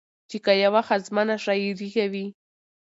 [0.29, 2.25] چې که يوه ښځمنه شاعري کوي